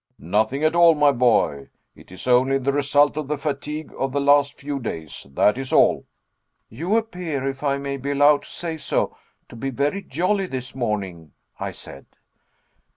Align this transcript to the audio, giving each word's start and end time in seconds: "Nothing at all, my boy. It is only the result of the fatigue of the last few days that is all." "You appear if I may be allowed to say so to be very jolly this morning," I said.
"Nothing 0.17 0.63
at 0.63 0.75
all, 0.75 0.95
my 0.95 1.11
boy. 1.11 1.69
It 1.95 2.11
is 2.11 2.25
only 2.25 2.57
the 2.57 2.73
result 2.73 3.17
of 3.17 3.27
the 3.27 3.37
fatigue 3.37 3.93
of 3.95 4.11
the 4.11 4.19
last 4.19 4.55
few 4.59 4.79
days 4.79 5.27
that 5.29 5.59
is 5.59 5.71
all." 5.71 6.07
"You 6.69 6.97
appear 6.97 7.47
if 7.47 7.61
I 7.61 7.77
may 7.77 7.97
be 7.97 8.09
allowed 8.09 8.41
to 8.41 8.49
say 8.49 8.77
so 8.77 9.15
to 9.47 9.55
be 9.55 9.69
very 9.69 10.01
jolly 10.01 10.47
this 10.47 10.73
morning," 10.73 11.33
I 11.59 11.71
said. 11.71 12.07